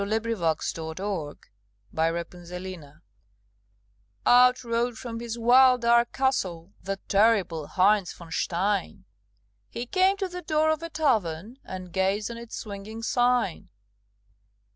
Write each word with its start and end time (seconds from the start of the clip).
_THE 0.03 0.09
LEGEND 0.09 0.33
OF 0.41 1.39
HEINZ 1.93 1.93
VON 1.93 2.45
STEIN 2.47 3.01
Out 4.25 4.63
rode 4.63 4.97
from 4.97 5.19
his 5.19 5.37
wild, 5.37 5.81
dark 5.83 6.11
castle 6.11 6.73
The 6.81 6.97
terrible 7.07 7.67
Heinz 7.67 8.11
von 8.11 8.31
Stein; 8.31 9.05
He 9.69 9.85
came 9.85 10.17
to 10.17 10.27
the 10.27 10.41
door 10.41 10.71
of 10.71 10.81
a 10.81 10.89
tavern 10.89 11.57
And 11.63 11.93
gazed 11.93 12.31
on 12.31 12.37
its 12.39 12.55
swinging 12.55 13.03
sign. 13.03 13.69